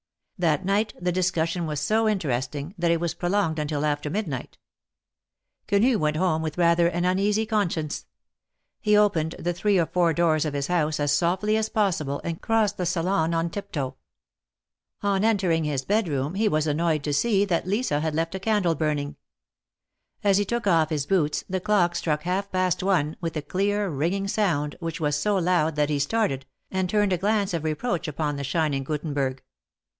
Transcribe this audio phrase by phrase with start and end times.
[0.39, 4.57] That night the discussion was so interesting that it was prolonged until after midnight.
[5.67, 8.07] Quenu went home with rather an uneasy conscience.
[8.79, 12.41] He opened the three or four doors of his house as softly as possible, and
[12.41, 13.95] crossed the salon on tiptoe.
[15.03, 18.39] On entering his bed room he was annoyed to see that Lisa had left a
[18.39, 18.95] THE MARKETS OF PARIS.
[20.23, 20.23] 177 candle burning.
[20.27, 23.87] As he took off his boots the clock struck half past one, with a clear,
[23.89, 28.07] ringing sound, which was so loud that he started, and turned a glance of reproach
[28.07, 29.43] upon the shining Guttenberg.